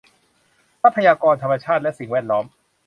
[0.81, 2.45] ทรัพยากรธรรมชาติและสิ่งแวดล้อม